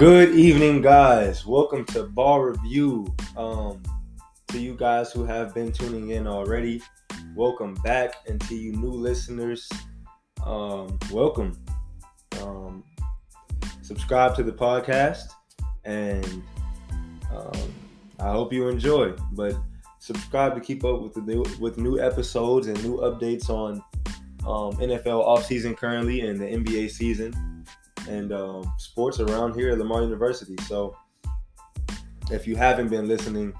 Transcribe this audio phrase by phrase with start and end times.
[0.00, 1.44] Good evening, guys.
[1.44, 3.14] Welcome to Ball Review.
[3.36, 3.82] Um,
[4.48, 6.80] to you guys who have been tuning in already,
[7.34, 8.14] welcome back.
[8.26, 9.68] And to you new listeners,
[10.42, 11.62] um, welcome.
[12.40, 12.82] Um,
[13.82, 15.32] subscribe to the podcast,
[15.84, 16.42] and
[17.30, 17.74] um,
[18.18, 19.12] I hope you enjoy.
[19.32, 19.54] But
[19.98, 23.82] subscribe to keep up with the new with new episodes and new updates on
[24.46, 27.49] um, NFL offseason currently and the NBA season
[28.08, 30.56] and um, sports around here at Lamar University.
[30.66, 30.96] So
[32.30, 33.52] if you haven't been listening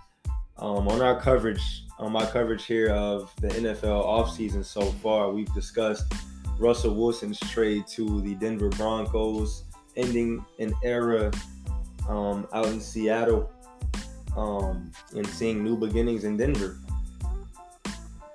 [0.59, 5.53] um, on our coverage, on my coverage here of the NFL offseason so far, we've
[5.55, 6.13] discussed
[6.59, 9.65] Russell Wilson's trade to the Denver Broncos,
[9.97, 11.31] ending an era
[12.09, 13.51] um, out in Seattle
[14.37, 16.79] um, and seeing new beginnings in Denver.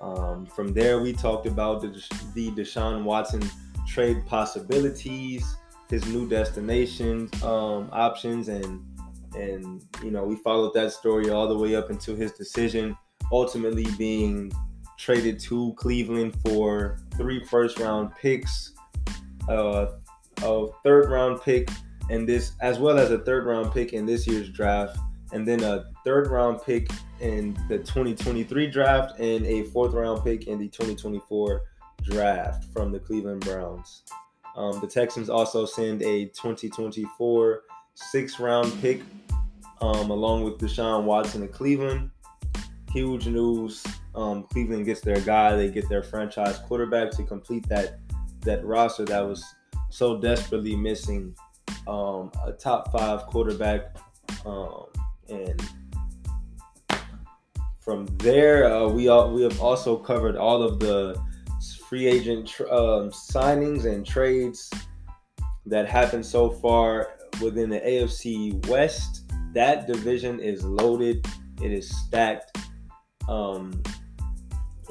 [0.01, 1.87] Um, from there, we talked about the,
[2.33, 3.41] the Deshaun Watson
[3.87, 5.55] trade possibilities,
[5.89, 8.83] his new destinations um, options and
[9.35, 12.97] and you know we followed that story all the way up until his decision
[13.31, 14.51] ultimately being
[14.97, 18.73] traded to Cleveland for three first round picks,
[19.49, 19.87] uh,
[20.41, 21.69] a third round pick,
[22.09, 24.97] and this as well as a third round pick in this year's draft,
[25.33, 26.89] and then a third round pick
[27.19, 31.61] in the 2023 draft and a fourth round pick in the 2024
[32.03, 34.03] draft from the Cleveland Browns.
[34.55, 37.63] Um, the Texans also send a 2024
[37.95, 39.01] six round pick
[39.81, 42.09] um, along with Deshaun Watson to Cleveland.
[42.91, 43.83] Huge news.
[44.13, 45.55] Um, Cleveland gets their guy.
[45.55, 47.99] They get their franchise quarterback to complete that
[48.41, 49.43] that roster that was
[49.89, 51.35] so desperately missing
[51.87, 53.95] um, a top five quarterback.
[54.45, 54.85] Um,
[55.29, 55.61] and
[57.79, 61.19] from there, uh, we all, we have also covered all of the
[61.95, 64.69] free agent um, signings and trades
[65.65, 69.31] that happened so far within the AFC West.
[69.53, 71.25] That division is loaded.
[71.61, 72.57] It is stacked.
[73.29, 73.81] Um,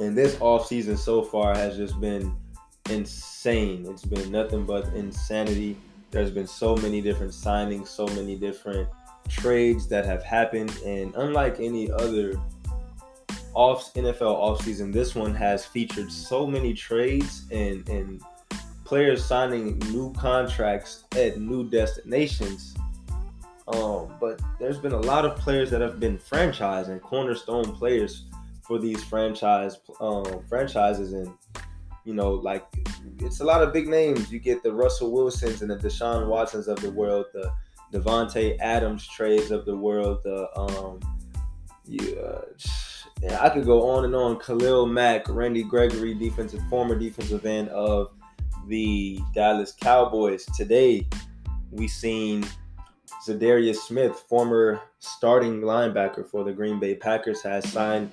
[0.00, 2.34] and this offseason so far has just been
[2.88, 3.84] insane.
[3.86, 5.76] It's been nothing but insanity.
[6.10, 8.88] There's been so many different signings, so many different
[9.28, 10.74] trades that have happened.
[10.86, 12.40] And unlike any other
[13.54, 18.20] off NFL offseason, this one has featured so many trades and and
[18.84, 22.74] players signing new contracts at new destinations.
[23.66, 28.26] Um, but there's been a lot of players that have been franchise and cornerstone players
[28.62, 31.32] for these franchise um, franchises, and
[32.04, 32.66] you know, like
[33.20, 34.30] it's a lot of big names.
[34.30, 37.50] You get the Russell Wilsons and the Deshaun Watsons of the world, the
[37.92, 41.00] Davante Adams trades of the world, the um,
[41.86, 42.18] you,
[43.24, 44.38] yeah, I could go on and on.
[44.38, 48.10] Khalil Mack, Randy Gregory, defensive former defensive end of
[48.68, 50.44] the Dallas Cowboys.
[50.54, 51.08] Today,
[51.70, 52.46] we seen
[53.26, 58.10] Za'Darius Smith, former starting linebacker for the Green Bay Packers, has signed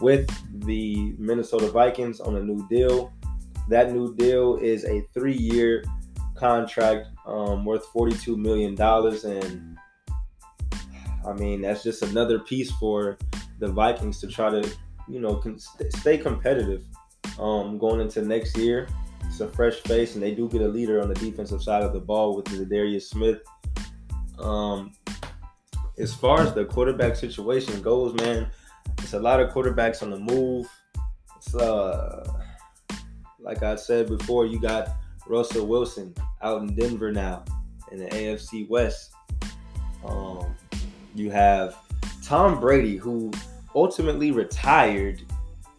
[0.00, 0.28] with
[0.66, 3.12] the Minnesota Vikings on a new deal.
[3.68, 5.84] That new deal is a three-year
[6.34, 8.76] contract um, worth $42 million.
[9.24, 9.78] And
[11.24, 13.18] I mean, that's just another piece for
[13.58, 14.68] the Vikings to try to,
[15.08, 16.84] you know, con- stay competitive
[17.38, 18.88] um, going into next year.
[19.26, 21.92] It's a fresh face, and they do get a leader on the defensive side of
[21.92, 23.40] the ball with Za'Darius Smith.
[24.38, 24.92] Um,
[25.98, 28.50] as far as the quarterback situation goes, man,
[28.98, 30.66] it's a lot of quarterbacks on the move.
[31.36, 32.26] It's uh,
[33.40, 34.96] like I said before, you got
[35.26, 37.44] Russell Wilson out in Denver now
[37.92, 39.12] in the AFC West.
[40.04, 40.54] Um,
[41.14, 41.76] you have
[42.28, 43.32] Tom Brady, who
[43.74, 45.22] ultimately retired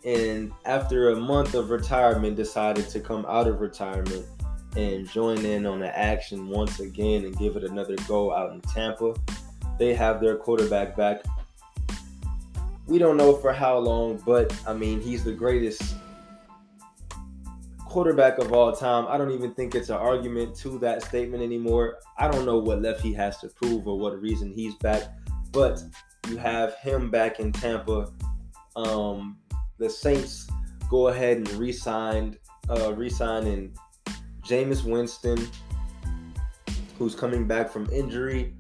[0.04, 4.26] and after a month of retirement decided to come out of retirement
[4.76, 8.62] and join in on the action once again and give it another go out in
[8.62, 9.14] Tampa.
[9.78, 11.22] They have their quarterback back.
[12.88, 15.98] We don't know for how long, but I mean, he's the greatest
[17.86, 19.06] quarterback of all time.
[19.08, 22.00] I don't even think it's an argument to that statement anymore.
[22.18, 25.04] I don't know what left he has to prove or what reason he's back,
[25.52, 25.84] but
[26.30, 28.12] you have him back in Tampa.
[28.76, 29.38] Um,
[29.78, 30.48] the Saints
[30.90, 32.38] go ahead and re-signed,
[32.70, 33.74] uh, re-sign in
[34.44, 35.48] Jameis Winston,
[36.98, 38.54] who's coming back from injury,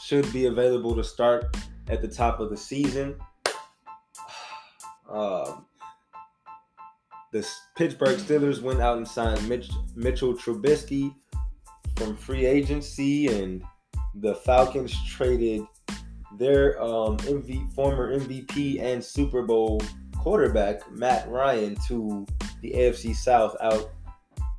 [0.00, 1.56] should be available to start
[1.88, 3.16] at the top of the season.
[5.06, 5.66] Um,
[7.30, 11.14] the Pittsburgh Steelers went out and signed Mitch, Mitchell Trubisky
[11.94, 13.62] from free agency, and
[14.14, 15.66] the Falcons traded
[16.38, 19.80] their um, MV, former MVP and Super Bowl
[20.16, 22.26] quarterback Matt Ryan to
[22.62, 23.90] the AFC South out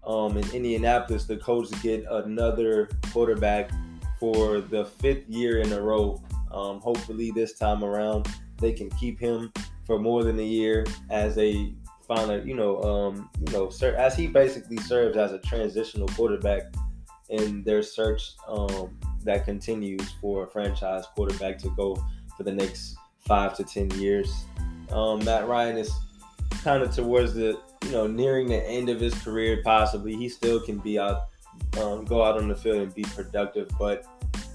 [0.05, 1.25] um, in Indianapolis.
[1.25, 3.71] The Colts get another quarterback
[4.19, 6.21] for the fifth year in a row.
[6.51, 8.27] Um, hopefully, this time around,
[8.59, 9.51] they can keep him
[9.85, 11.73] for more than a year as they
[12.07, 16.07] find a, you know, um, you know, sir, as he basically serves as a transitional
[16.09, 16.73] quarterback
[17.29, 21.95] in their search um, that continues for a franchise quarterback to go
[22.37, 24.45] for the next five to ten years.
[24.91, 25.91] Um, Matt Ryan is
[26.63, 29.61] kind of towards the you know nearing the end of his career.
[29.63, 31.23] Possibly he still can be out,
[31.79, 34.05] um, go out on the field and be productive, but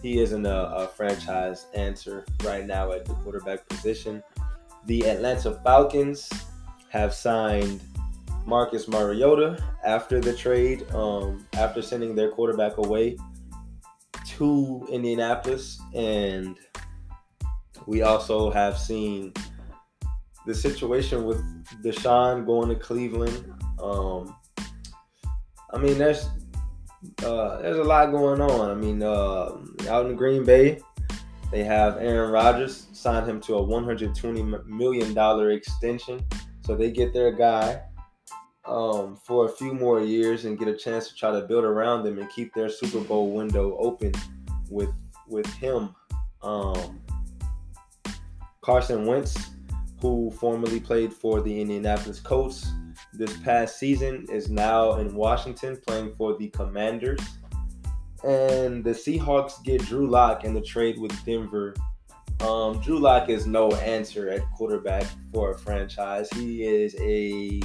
[0.03, 4.23] he isn't a, a franchise answer right now at the quarterback position.
[4.87, 6.31] The Atlanta Falcons
[6.89, 7.81] have signed
[8.47, 13.17] Marcus Mariota after the trade, um, after sending their quarterback away
[14.41, 15.81] to Indianapolis.
[15.95, 16.57] And
[17.87, 19.35] we also have seen
[20.47, 21.43] the situation with
[21.85, 23.53] Deshaun going to Cleveland.
[23.81, 24.35] Um,
[25.73, 26.29] I mean, there's
[27.23, 28.71] uh, there's a lot going on.
[28.71, 29.59] I mean, uh,
[29.89, 30.81] out in Green Bay,
[31.51, 36.25] they have Aaron Rodgers signed him to a 120 million dollar extension,
[36.63, 37.83] so they get their guy
[38.67, 42.05] um, for a few more years and get a chance to try to build around
[42.05, 44.13] them and keep their Super Bowl window open
[44.69, 44.91] with
[45.27, 45.95] with him.
[46.43, 47.01] Um,
[48.61, 49.51] Carson Wentz,
[50.01, 52.71] who formerly played for the Indianapolis Colts
[53.13, 57.21] this past season, is now in Washington playing for the Commanders.
[58.23, 61.75] And the Seahawks get Drew Lock in the trade with Denver.
[62.41, 66.29] Um, Drew Lock is no answer at quarterback for a franchise.
[66.35, 67.61] He is a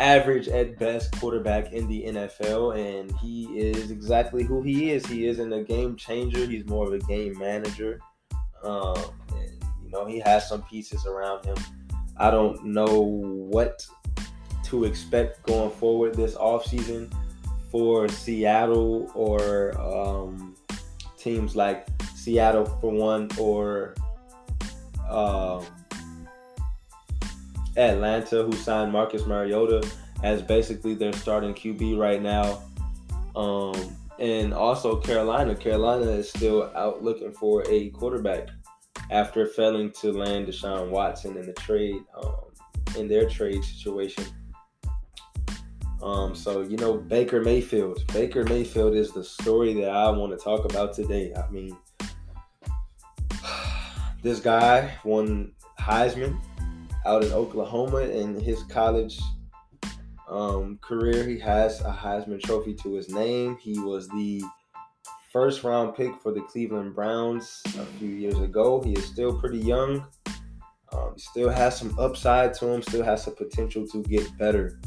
[0.00, 5.04] average at best quarterback in the NFL, and he is exactly who he is.
[5.06, 6.46] He isn't a game changer.
[6.46, 8.00] He's more of a game manager.
[8.64, 8.96] Um,
[9.36, 11.56] and, you know, he has some pieces around him.
[12.16, 13.86] I don't know what
[14.64, 17.12] to expect going forward this offseason
[17.70, 20.56] for Seattle or um,
[21.18, 23.94] teams like Seattle for one or
[25.08, 25.66] um,
[27.76, 29.88] Atlanta, who signed Marcus Mariota
[30.22, 32.62] as basically their starting QB right now.
[33.36, 35.54] Um, and also Carolina.
[35.54, 38.48] Carolina is still out looking for a quarterback
[39.10, 42.34] after failing to land Deshaun Watson in the trade, um,
[42.98, 44.24] in their trade situation.
[46.02, 48.06] Um, so you know Baker Mayfield.
[48.12, 51.32] Baker Mayfield is the story that I want to talk about today.
[51.34, 51.76] I mean,
[54.22, 56.40] this guy won Heisman
[57.06, 59.20] out in Oklahoma in his college
[60.28, 61.26] um, career.
[61.26, 63.56] He has a Heisman Trophy to his name.
[63.60, 64.42] He was the
[65.32, 68.82] first round pick for the Cleveland Browns a few years ago.
[68.82, 70.06] He is still pretty young.
[70.92, 74.80] Um, still has some upside to him, still has some potential to get better.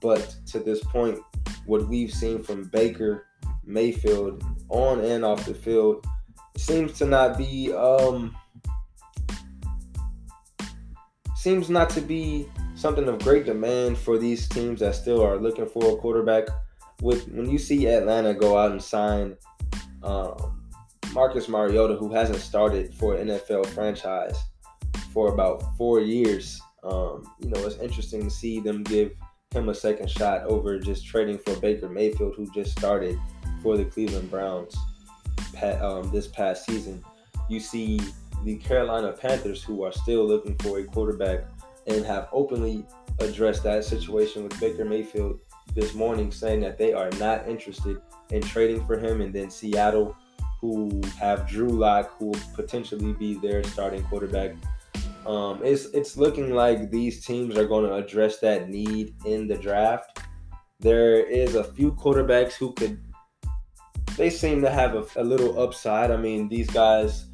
[0.00, 1.18] But to this point,
[1.66, 3.26] what we've seen from Baker
[3.64, 6.06] Mayfield on and off the field
[6.56, 8.36] seems to not be um,
[11.38, 15.66] seems not to be something of great demand for these teams that still are looking
[15.66, 16.48] for a quarterback.
[17.00, 19.36] With when you see Atlanta go out and sign
[20.02, 20.64] um,
[21.12, 24.36] Marcus Mariota, who hasn't started for an NFL franchise
[25.12, 29.12] for about four years, um, you know it's interesting to see them give
[29.54, 33.16] him a second shot over just trading for Baker Mayfield, who just started
[33.62, 34.76] for the Cleveland Browns
[35.80, 37.00] um, this past season.
[37.48, 38.00] You see
[38.44, 41.44] the Carolina Panthers, who are still looking for a quarterback
[41.86, 42.86] and have openly
[43.20, 45.40] addressed that situation with Baker Mayfield
[45.74, 49.20] this morning, saying that they are not interested in trading for him.
[49.20, 50.16] And then Seattle,
[50.60, 54.54] who have Drew Lock, who will potentially be their starting quarterback.
[55.26, 59.56] Um, it's it's looking like these teams are going to address that need in the
[59.56, 60.20] draft.
[60.80, 63.00] There is a few quarterbacks who could.
[64.16, 66.10] They seem to have a, a little upside.
[66.10, 67.27] I mean, these guys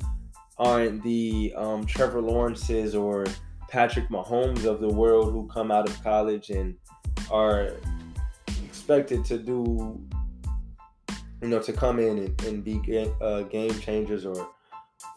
[0.58, 3.26] aren't the um, Trevor Lawrences or
[3.68, 6.76] Patrick Mahomes of the world who come out of college and
[7.30, 7.72] are
[8.64, 10.00] expected to do,
[11.42, 14.48] you know, to come in and, and be uh, game changers or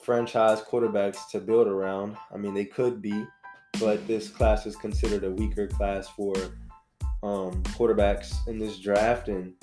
[0.01, 2.17] franchise quarterbacks to build around.
[2.33, 3.25] I mean, they could be,
[3.79, 6.33] but this class is considered a weaker class for
[7.23, 9.53] um, quarterbacks in this draft, and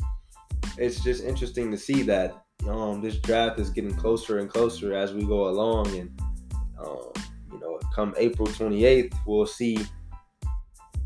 [0.77, 5.13] it's just interesting to see that um, this draft is getting closer and closer as
[5.13, 6.21] we go along, and
[6.79, 7.13] um,
[7.53, 9.79] you know, come April 28th, we'll see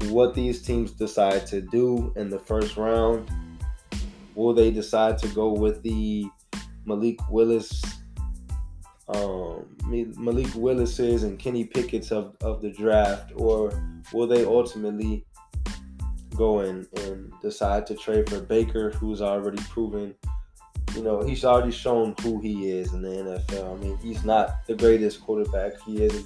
[0.04, 3.30] what these teams decide to do in the first round.
[4.34, 6.28] Will they decide to go with the
[6.84, 7.82] Malik Willis,
[9.08, 13.72] um, Malik Willis's and Kenny Pickett's of, of the draft, or
[14.12, 15.26] will they ultimately
[16.36, 20.14] go in and decide to trade for Baker, who's already proven
[20.98, 23.78] you know, he's already shown who he is in the NFL.
[23.78, 25.80] I mean, he's not the greatest quarterback.
[25.82, 26.24] He is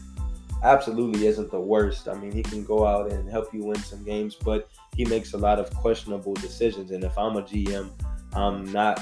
[0.63, 2.09] absolutely isn't the worst.
[2.09, 5.35] I mean, he can go out and help you win some games, but he makes
[5.35, 6.91] a lot of questionable decisions.
[6.91, 7.91] And if I'm a GM,
[8.33, 8.99] I'm not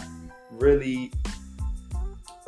[0.51, 1.13] really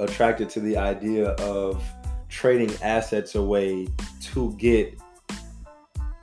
[0.00, 1.80] attracted to the idea of
[2.28, 3.86] trading assets away
[4.32, 4.98] to get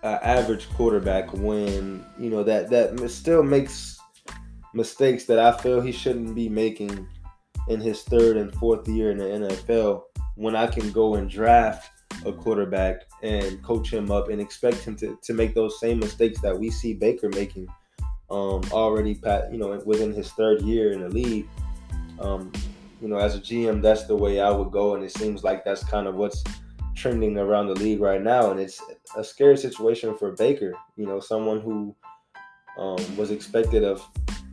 [0.03, 3.98] an average quarterback when you know that that still makes
[4.73, 7.07] mistakes that I feel he shouldn't be making
[7.67, 10.03] in his third and fourth year in the NFL
[10.35, 11.89] when I can go and draft
[12.25, 16.41] a quarterback and coach him up and expect him to, to make those same mistakes
[16.41, 17.67] that we see Baker making
[18.29, 21.47] um, already, pat, you know, within his third year in the league.
[22.19, 22.51] Um,
[23.01, 25.63] you know, as a GM, that's the way I would go, and it seems like
[25.63, 26.43] that's kind of what's
[26.95, 28.81] trending around the league right now, and it's
[29.15, 30.73] a scary situation for Baker.
[30.97, 31.95] You know, someone who
[32.77, 34.05] um, was expected of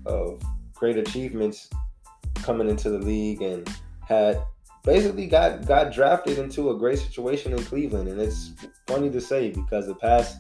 [0.07, 0.43] of
[0.75, 1.69] great achievements
[2.37, 3.69] coming into the league and
[4.07, 4.43] had
[4.85, 8.53] basically got got drafted into a great situation in Cleveland, and it's
[8.87, 10.39] funny to say because the past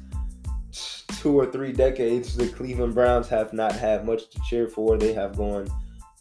[1.20, 4.96] two or three decades, the Cleveland Browns have not had much to cheer for.
[4.96, 5.66] They have gone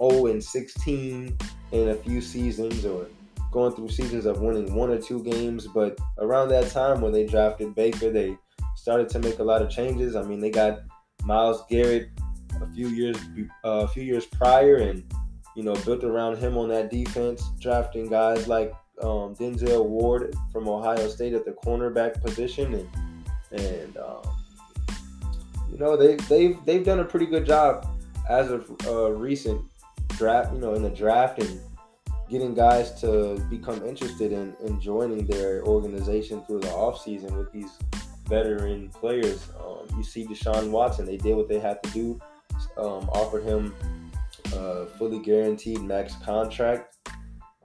[0.02, 1.38] 0 and 16
[1.72, 3.08] in a few seasons, or
[3.52, 5.68] going through seasons of winning one or two games.
[5.68, 8.38] But around that time when they drafted Baker, they
[8.76, 10.16] started to make a lot of changes.
[10.16, 10.80] I mean, they got
[11.24, 12.10] Myles Garrett
[12.62, 13.18] a few years
[13.64, 15.04] uh, a few years prior, and
[15.56, 20.68] you know, built around him on that defense, drafting guys like um, Denzel Ward from
[20.68, 22.90] Ohio State at the cornerback position, and
[23.52, 24.22] and um,
[25.72, 27.88] you know they they've they've done a pretty good job
[28.30, 29.62] as of uh, recent
[30.18, 31.60] draft, you know, in the draft and
[32.30, 37.78] getting guys to become interested in, in joining their organization through the offseason with these
[38.28, 39.48] veteran players.
[39.60, 42.20] Um, you see Deshaun Watson, they did what they had to do,
[42.78, 43.74] um, offered him
[44.54, 46.96] a fully guaranteed max contract,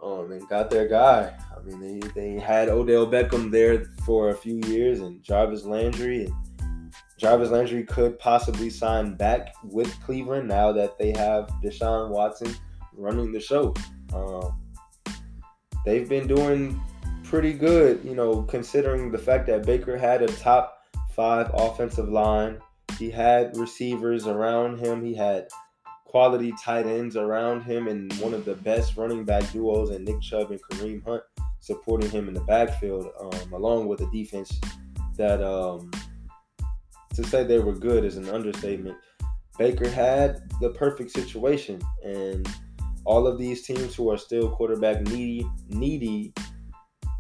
[0.03, 1.33] um, and got their guy.
[1.57, 6.25] I mean, they, they had Odell Beckham there for a few years, and Jarvis Landry,
[6.25, 12.55] and Jarvis Landry could possibly sign back with Cleveland now that they have Deshaun Watson
[12.95, 13.75] running the show.
[14.15, 14.59] Um,
[15.85, 16.81] they've been doing
[17.25, 20.83] pretty good, you know, considering the fact that Baker had a top
[21.15, 22.59] five offensive line.
[23.01, 25.03] He had receivers around him.
[25.03, 25.49] He had
[26.05, 30.21] quality tight ends around him and one of the best running back duos and Nick
[30.21, 31.23] Chubb and Kareem Hunt
[31.61, 34.61] supporting him in the backfield, um, along with a defense
[35.17, 35.91] that um,
[37.15, 38.99] to say they were good is an understatement.
[39.57, 42.47] Baker had the perfect situation, and
[43.07, 46.35] all of these teams who are still quarterback needy, needy,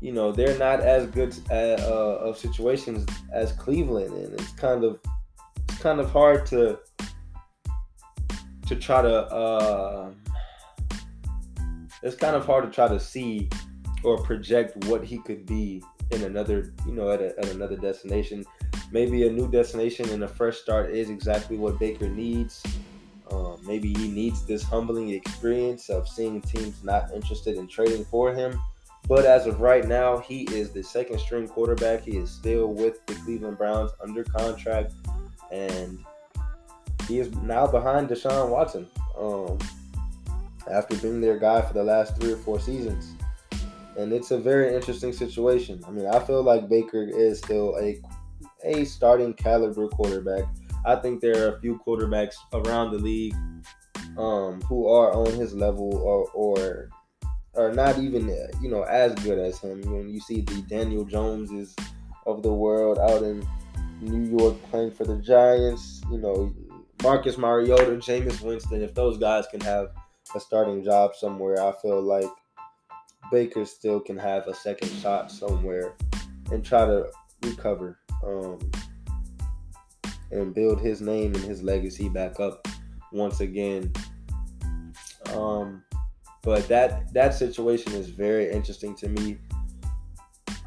[0.02, 4.84] you know, they're not as good at, uh, of situations as Cleveland, and it's kind
[4.84, 5.00] of
[5.80, 6.78] kind of hard to
[8.66, 10.10] to try to uh,
[12.02, 13.48] it's kind of hard to try to see
[14.04, 18.44] or project what he could be in another you know at, a, at another destination.
[18.92, 22.62] Maybe a new destination and a fresh start is exactly what baker needs.
[23.30, 28.34] Um, maybe he needs this humbling experience of seeing teams not interested in trading for
[28.34, 28.60] him.
[29.08, 32.02] But as of right now he is the second string quarterback.
[32.02, 34.92] He is still with the cleveland browns under contract
[35.52, 35.98] and
[37.08, 38.88] he is now behind Deshaun Watson.
[39.18, 39.58] Um,
[40.70, 43.14] after being their guy for the last three or four seasons.
[43.96, 45.82] And it's a very interesting situation.
[45.86, 48.00] I mean, I feel like Baker is still a
[48.64, 50.44] a starting caliber quarterback.
[50.84, 53.34] I think there are a few quarterbacks around the league
[54.16, 56.88] um, who are on his level or or
[57.56, 58.28] are not even
[58.62, 59.80] you know as good as him.
[59.82, 61.74] When you see the Daniel Joneses
[62.26, 63.46] of the world out in
[64.00, 66.54] New York playing for the Giants, you know
[67.02, 69.90] Marcus Mariota, Jameis Winston, if those guys can have
[70.34, 72.28] a starting job somewhere, I feel like
[73.32, 75.94] Baker still can have a second shot somewhere
[76.52, 77.10] and try to
[77.42, 78.58] recover um,
[80.30, 82.68] and build his name and his legacy back up
[83.12, 83.92] once again.
[85.32, 85.82] Um,
[86.42, 89.38] but that that situation is very interesting to me.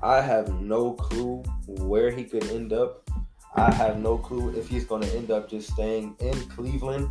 [0.01, 3.09] I have no clue where he could end up
[3.55, 7.09] I have no clue if he's going to end up just staying in Cleveland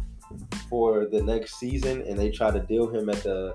[0.69, 3.55] for the next season and they try to deal him at the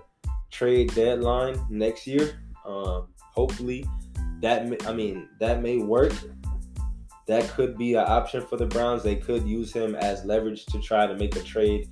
[0.52, 2.40] trade deadline next year.
[2.66, 3.86] Um, hopefully,
[4.42, 6.14] that may, I mean that may work.
[7.28, 9.04] That could be an option for the Browns.
[9.04, 11.90] They could use him as leverage to try to make a trade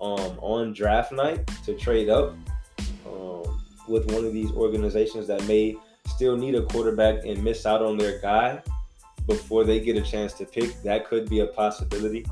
[0.00, 2.34] um, on draft night to trade up
[3.06, 5.76] um, with one of these organizations that may
[6.08, 8.60] still need a quarterback and miss out on their guy
[9.26, 10.82] before they get a chance to pick.
[10.82, 12.24] That could be a possibility.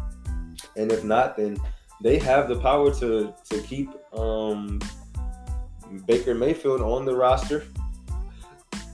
[0.76, 1.56] And if not, then
[2.02, 4.80] they have the power to to keep um,
[6.06, 7.64] Baker Mayfield on the roster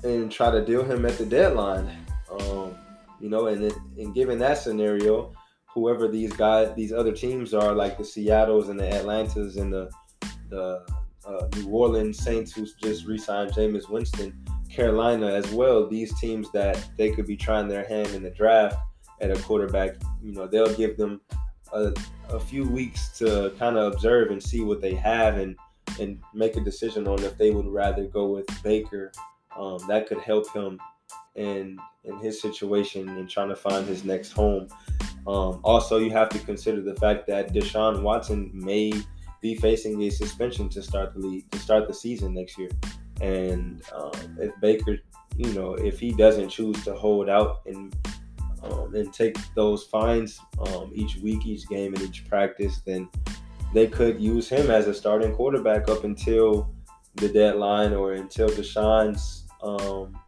[0.03, 1.91] and try to deal him at the deadline.
[2.31, 2.75] Um,
[3.21, 5.33] you know, and and given that scenario,
[5.67, 9.91] whoever these guys, these other teams are, like the Seattle's and the Atlantas and the
[10.49, 10.87] the
[11.27, 14.33] uh, New Orleans Saints, who just re-signed Jameis Winston,
[14.71, 15.89] Carolina as well.
[15.89, 18.77] These teams that they could be trying their hand in the draft
[19.21, 19.97] at a quarterback.
[20.23, 21.21] You know, they'll give them
[21.73, 21.93] a,
[22.29, 25.57] a few weeks to kind of observe and see what they have and
[26.01, 29.13] and make a decision on if they would rather go with Baker.
[29.57, 30.79] Um, that could help him
[31.35, 34.69] in in his situation and trying to find his next home.
[35.27, 38.93] Um, also, you have to consider the fact that Deshaun Watson may
[39.41, 42.71] be facing a suspension to start the league to start the season next year,
[43.21, 44.99] and um, if Baker,
[45.37, 47.95] you know, if he doesn't choose to hold out and
[48.63, 53.09] um, and take those fines um, each week, each game, and each practice, then
[53.73, 56.73] they could use him as a starting quarterback up until
[57.17, 60.19] the deadline or until Deshaun's um,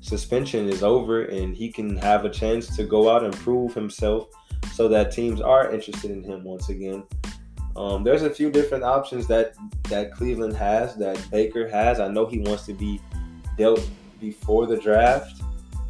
[0.00, 4.28] suspension is over and he can have a chance to go out and prove himself
[4.72, 7.02] so that teams are interested in him once again.
[7.78, 9.54] Um, there's a few different options that
[9.84, 12.00] that Cleveland has, that Baker has.
[12.00, 13.00] I know he wants to be
[13.56, 13.88] dealt
[14.20, 15.42] before the draft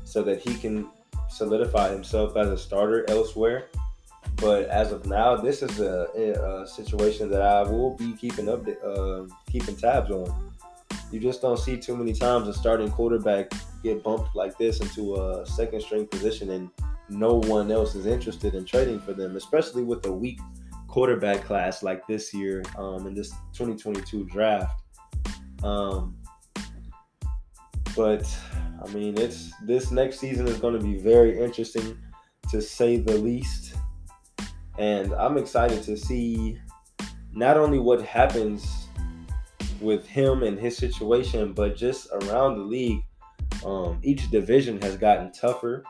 [0.05, 0.89] so that he can
[1.31, 3.69] solidify himself as a starter elsewhere.
[4.37, 6.09] But as of now, this is a,
[6.63, 10.53] a situation that I will be keeping up, uh, keeping tabs on.
[11.11, 13.51] You just don't see too many times a starting quarterback
[13.83, 16.71] get bumped like this into a second string position and
[17.09, 20.39] no one else is interested in trading for them, especially with a weak
[20.89, 24.83] quarterback class like this year um, in this 2022 draft.
[25.63, 26.17] Um,
[27.95, 28.27] but
[28.85, 31.97] I mean, it's this next season is going to be very interesting
[32.51, 33.75] to say the least,
[34.79, 36.59] and I'm excited to see
[37.33, 38.89] not only what happens
[39.81, 43.03] with him and his situation, but just around the league.
[43.65, 45.85] Um, each division has gotten tougher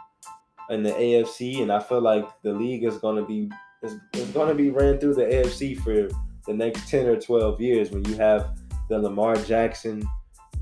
[0.71, 3.51] in the AFC, and I feel like the league is going to be
[3.83, 6.09] is, is going to be ran through the AFC for
[6.47, 7.91] the next ten or twelve years.
[7.91, 10.03] When you have the Lamar Jackson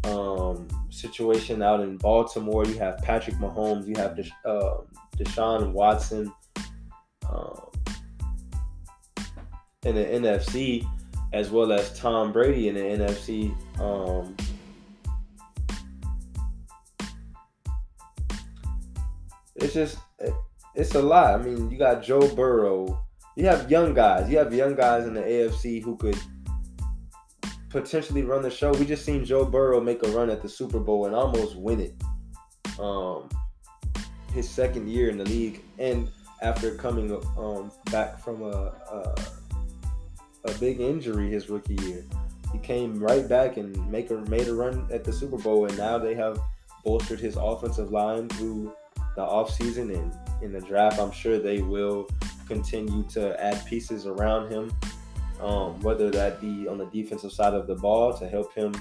[0.05, 4.83] um, situation out in Baltimore, you have Patrick Mahomes, you have Desha- uh,
[5.17, 6.33] Deshaun Watson.
[7.31, 7.67] Um,
[9.87, 10.85] in the NFC,
[11.33, 13.55] as well as Tom Brady in the NFC.
[13.81, 14.37] Um,
[19.55, 19.99] it's just
[20.75, 21.41] it's a lot.
[21.41, 23.06] I mean, you got Joe Burrow.
[23.37, 24.31] You have young guys.
[24.31, 26.19] You have young guys in the AFC who could
[27.69, 28.73] potentially run the show.
[28.73, 31.81] We just seen Joe Burrow make a run at the Super Bowl and almost win
[31.81, 32.81] it.
[32.81, 33.29] Um,
[34.33, 36.11] his second year in the league, and
[36.43, 39.15] after coming um, back from a, a
[40.47, 42.05] a big injury his rookie year.
[42.53, 45.77] He came right back and make a made a run at the Super Bowl, and
[45.77, 46.39] now they have
[46.85, 48.73] bolstered his offensive line through
[49.17, 50.99] the offseason and in the draft.
[50.99, 52.09] I'm sure they will
[52.47, 54.73] continue to add pieces around him,
[55.41, 58.75] um, whether that be on the defensive side of the ball to help him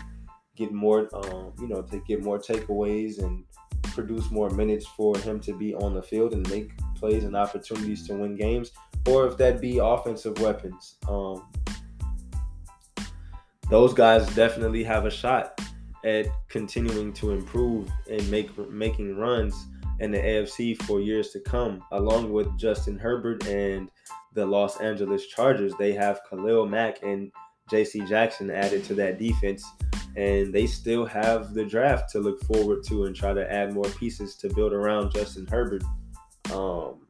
[0.56, 3.44] get more, um, you know, to get more takeaways and
[3.84, 8.08] produce more minutes for him to be on the field and make plays and opportunities
[8.08, 8.72] to win games,
[9.08, 10.96] or if that be offensive weapons.
[11.08, 11.48] Um,
[13.70, 15.60] those guys definitely have a shot
[16.04, 19.66] at continuing to improve and make making runs
[20.00, 23.90] in the AFC for years to come, along with Justin Herbert and
[24.34, 25.74] the Los Angeles Chargers.
[25.80, 27.32] They have Khalil Mack and
[27.70, 28.02] J.C.
[28.02, 29.66] Jackson added to that defense,
[30.16, 33.90] and they still have the draft to look forward to and try to add more
[34.00, 35.84] pieces to build around Justin Herbert.
[36.54, 37.08] Um,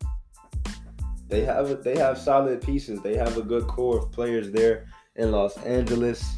[1.27, 3.01] they have they have solid pieces.
[3.01, 6.37] They have a good core of players there in Los Angeles.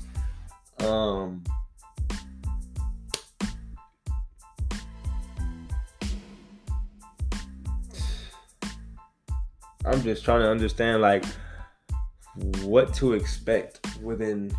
[0.80, 1.44] Um,
[9.88, 11.24] I'm just trying to understand like
[12.62, 14.52] what to expect within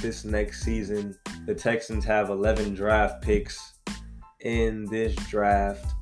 [0.00, 1.16] this next season.
[1.46, 3.74] The Texans have 11 draft picks
[4.40, 5.94] in this draft.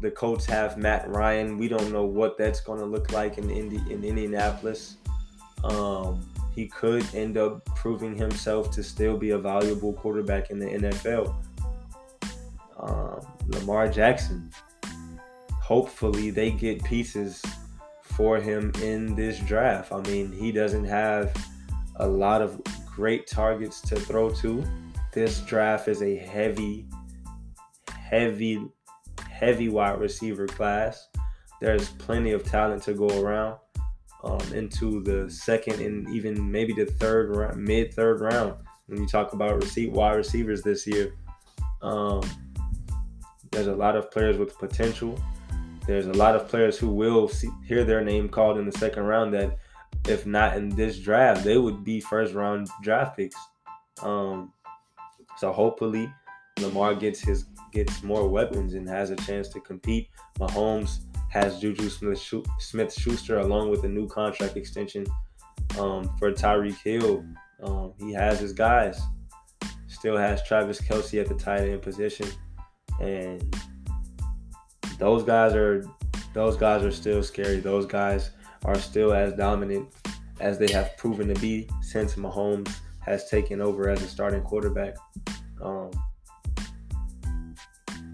[0.00, 1.58] The Colts have Matt Ryan.
[1.58, 4.96] We don't know what that's going to look like in Indy in Indianapolis.
[5.64, 10.66] Um, he could end up proving himself to still be a valuable quarterback in the
[10.66, 11.34] NFL.
[12.78, 14.50] Um, Lamar Jackson.
[15.68, 17.44] Hopefully, they get pieces
[18.02, 19.92] for him in this draft.
[19.92, 21.36] I mean, he doesn't have
[21.96, 24.64] a lot of great targets to throw to.
[25.12, 26.86] This draft is a heavy,
[27.92, 28.66] heavy
[29.30, 31.08] heavy wide receiver class.
[31.60, 33.58] There's plenty of talent to go around.
[34.24, 38.54] um, into the second and even maybe the third round, mid third round.
[38.86, 41.14] When you talk about receive wide receivers this year,
[41.82, 42.22] um,
[43.52, 45.20] there's a lot of players with potential.
[45.88, 49.04] There's a lot of players who will see, hear their name called in the second
[49.04, 49.56] round that,
[50.06, 53.36] if not in this draft, they would be first round draft picks.
[54.02, 54.52] Um,
[55.38, 56.12] so hopefully,
[56.60, 60.10] Lamar gets his gets more weapons and has a chance to compete.
[60.38, 65.06] Mahomes has Juju Smith Schuster along with a new contract extension
[65.78, 67.24] um, for Tyreek Hill.
[67.62, 69.00] Um, he has his guys.
[69.86, 72.28] Still has Travis Kelce at the tight end position,
[73.00, 73.56] and
[74.98, 75.84] those guys are
[76.34, 77.60] those guys are still scary.
[77.60, 78.30] Those guys
[78.64, 79.88] are still as dominant
[80.40, 84.96] as they have proven to be since Mahomes has taken over as a starting quarterback.
[85.62, 85.90] Um,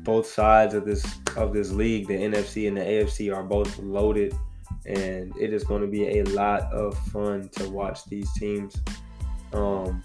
[0.05, 1.05] both sides of this
[1.37, 4.35] of this league, the NFC and the AFC, are both loaded,
[4.87, 8.77] and it is going to be a lot of fun to watch these teams.
[9.53, 10.05] Um,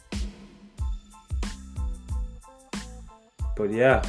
[3.56, 4.02] but yeah,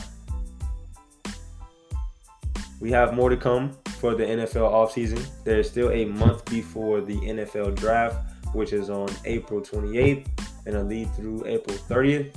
[2.80, 5.24] we have more to come for the NFL offseason.
[5.44, 8.16] There's still a month before the NFL draft,
[8.54, 10.26] which is on April 28th
[10.66, 12.34] and a lead through April 30th.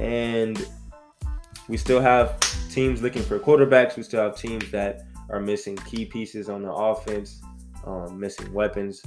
[0.00, 0.66] And
[1.68, 2.38] we still have
[2.70, 3.96] teams looking for quarterbacks.
[3.96, 7.40] We still have teams that are missing key pieces on the offense,
[7.84, 9.02] um, missing weapons.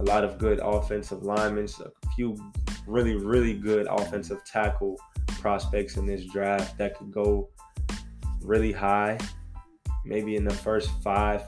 [0.00, 2.36] A lot of good offensive linemen, a few
[2.86, 4.98] really, really good offensive tackle
[5.40, 7.48] prospects in this draft that could go
[8.44, 9.18] really high.
[10.04, 11.42] Maybe in the first five,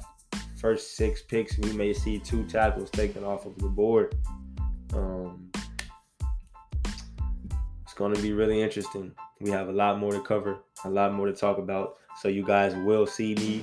[0.59, 4.16] first six picks, we may see two tackles taken off of the board.
[4.94, 5.50] Um,
[7.82, 9.12] it's going to be really interesting.
[9.40, 11.98] We have a lot more to cover, a lot more to talk about.
[12.20, 13.62] So you guys will see me,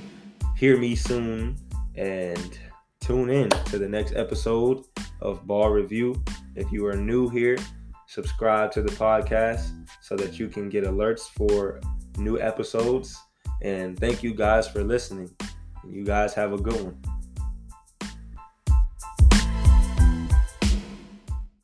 [0.56, 1.56] hear me soon,
[1.96, 2.58] and
[3.00, 4.84] tune in to the next episode
[5.20, 6.22] of Ball Review.
[6.54, 7.58] If you are new here,
[8.06, 11.80] subscribe to the podcast so that you can get alerts for
[12.18, 13.16] new episodes.
[13.62, 15.30] And thank you guys for listening.
[15.88, 17.13] You guys have a good one.